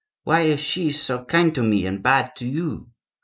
Why 0.23 0.39
is 0.39 0.59
she 0.59 0.93
so 0.93 1.23
kind 1.25 1.53
to 1.53 1.61
me, 1.61 1.85
and 1.85 2.01
bad 2.01 2.35
to 2.37 2.47
you? 2.47 2.89